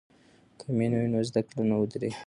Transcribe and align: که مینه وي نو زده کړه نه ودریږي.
که 0.59 0.65
مینه 0.77 0.97
وي 1.01 1.07
نو 1.13 1.19
زده 1.29 1.41
کړه 1.47 1.63
نه 1.69 1.75
ودریږي. 1.77 2.17